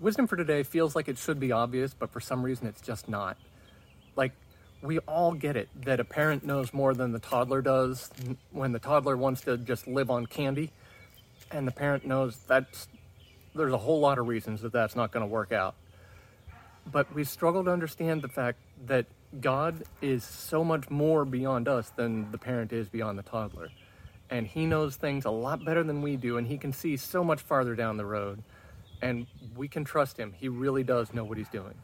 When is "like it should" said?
0.96-1.38